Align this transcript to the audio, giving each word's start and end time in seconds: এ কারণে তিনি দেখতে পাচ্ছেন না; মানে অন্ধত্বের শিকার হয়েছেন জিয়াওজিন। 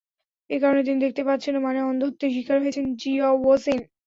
এ 0.49 0.57
কারণে 0.61 0.81
তিনি 0.83 0.99
দেখতে 0.99 1.21
পাচ্ছেন 1.27 1.53
না; 1.55 1.67
মানে 1.67 1.79
অন্ধত্বের 1.89 2.33
শিকার 2.35 2.57
হয়েছেন 2.59 2.85
জিয়াওজিন। 2.95 3.79